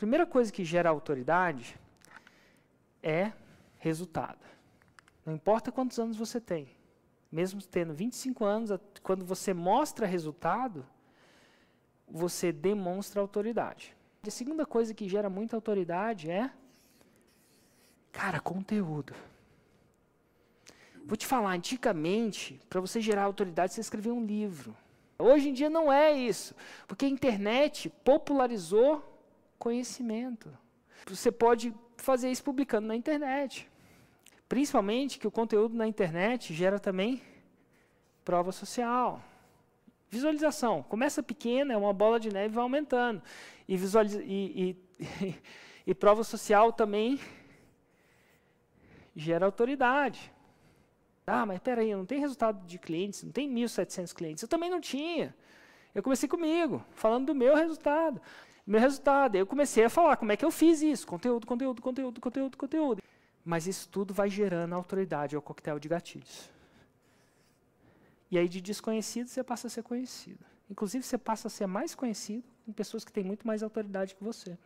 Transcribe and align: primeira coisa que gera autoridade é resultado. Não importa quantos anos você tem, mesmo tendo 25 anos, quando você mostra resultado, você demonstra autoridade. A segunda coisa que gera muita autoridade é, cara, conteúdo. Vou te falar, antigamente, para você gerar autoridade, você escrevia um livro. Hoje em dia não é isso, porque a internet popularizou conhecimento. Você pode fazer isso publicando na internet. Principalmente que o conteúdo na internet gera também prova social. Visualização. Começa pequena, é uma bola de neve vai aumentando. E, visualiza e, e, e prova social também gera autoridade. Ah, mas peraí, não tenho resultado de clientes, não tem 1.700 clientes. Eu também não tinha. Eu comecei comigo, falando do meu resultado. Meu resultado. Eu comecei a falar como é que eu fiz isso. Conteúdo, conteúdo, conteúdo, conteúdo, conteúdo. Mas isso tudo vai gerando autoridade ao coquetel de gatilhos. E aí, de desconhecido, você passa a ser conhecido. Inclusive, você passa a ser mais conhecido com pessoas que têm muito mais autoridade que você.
primeira 0.00 0.24
coisa 0.24 0.50
que 0.50 0.64
gera 0.64 0.88
autoridade 0.88 1.78
é 3.02 3.34
resultado. 3.76 4.38
Não 5.26 5.34
importa 5.34 5.70
quantos 5.70 5.98
anos 5.98 6.16
você 6.16 6.40
tem, 6.40 6.70
mesmo 7.30 7.62
tendo 7.62 7.92
25 7.92 8.42
anos, 8.42 8.70
quando 9.02 9.26
você 9.26 9.52
mostra 9.52 10.06
resultado, 10.06 10.86
você 12.08 12.50
demonstra 12.50 13.20
autoridade. 13.20 13.94
A 14.26 14.30
segunda 14.30 14.64
coisa 14.64 14.94
que 14.94 15.06
gera 15.06 15.28
muita 15.28 15.54
autoridade 15.54 16.30
é, 16.30 16.50
cara, 18.10 18.40
conteúdo. 18.40 19.14
Vou 21.04 21.16
te 21.16 21.26
falar, 21.26 21.52
antigamente, 21.52 22.58
para 22.70 22.80
você 22.80 23.02
gerar 23.02 23.24
autoridade, 23.24 23.74
você 23.74 23.82
escrevia 23.82 24.14
um 24.14 24.24
livro. 24.24 24.74
Hoje 25.18 25.50
em 25.50 25.52
dia 25.52 25.68
não 25.68 25.92
é 25.92 26.10
isso, 26.10 26.54
porque 26.88 27.04
a 27.04 27.08
internet 27.08 27.90
popularizou 28.02 29.09
conhecimento. 29.60 30.50
Você 31.06 31.30
pode 31.30 31.72
fazer 31.98 32.30
isso 32.30 32.42
publicando 32.42 32.88
na 32.88 32.96
internet. 32.96 33.70
Principalmente 34.48 35.18
que 35.18 35.28
o 35.28 35.30
conteúdo 35.30 35.76
na 35.76 35.86
internet 35.86 36.52
gera 36.54 36.80
também 36.80 37.22
prova 38.24 38.50
social. 38.50 39.22
Visualização. 40.08 40.82
Começa 40.82 41.22
pequena, 41.22 41.74
é 41.74 41.76
uma 41.76 41.92
bola 41.92 42.18
de 42.18 42.32
neve 42.32 42.54
vai 42.54 42.62
aumentando. 42.62 43.22
E, 43.68 43.76
visualiza 43.76 44.22
e, 44.24 44.76
e, 44.98 45.34
e 45.86 45.94
prova 45.94 46.24
social 46.24 46.72
também 46.72 47.20
gera 49.14 49.44
autoridade. 49.44 50.32
Ah, 51.26 51.44
mas 51.46 51.60
peraí, 51.60 51.94
não 51.94 52.06
tenho 52.06 52.22
resultado 52.22 52.66
de 52.66 52.78
clientes, 52.78 53.22
não 53.22 53.30
tem 53.30 53.48
1.700 53.48 54.12
clientes. 54.14 54.42
Eu 54.42 54.48
também 54.48 54.70
não 54.70 54.80
tinha. 54.80 55.34
Eu 55.94 56.02
comecei 56.02 56.28
comigo, 56.28 56.84
falando 56.92 57.26
do 57.26 57.34
meu 57.34 57.54
resultado. 57.54 58.20
Meu 58.70 58.78
resultado. 58.78 59.34
Eu 59.34 59.44
comecei 59.48 59.84
a 59.84 59.90
falar 59.90 60.16
como 60.16 60.30
é 60.30 60.36
que 60.36 60.44
eu 60.44 60.50
fiz 60.52 60.80
isso. 60.80 61.04
Conteúdo, 61.04 61.44
conteúdo, 61.44 61.82
conteúdo, 61.82 62.20
conteúdo, 62.20 62.56
conteúdo. 62.56 63.02
Mas 63.44 63.66
isso 63.66 63.88
tudo 63.88 64.14
vai 64.14 64.30
gerando 64.30 64.76
autoridade 64.76 65.34
ao 65.34 65.42
coquetel 65.42 65.80
de 65.80 65.88
gatilhos. 65.88 66.48
E 68.30 68.38
aí, 68.38 68.48
de 68.48 68.60
desconhecido, 68.60 69.26
você 69.26 69.42
passa 69.42 69.66
a 69.66 69.70
ser 69.70 69.82
conhecido. 69.82 70.38
Inclusive, 70.70 71.02
você 71.02 71.18
passa 71.18 71.48
a 71.48 71.50
ser 71.50 71.66
mais 71.66 71.96
conhecido 71.96 72.44
com 72.64 72.72
pessoas 72.72 73.04
que 73.04 73.10
têm 73.10 73.24
muito 73.24 73.44
mais 73.44 73.60
autoridade 73.60 74.14
que 74.14 74.22
você. 74.22 74.56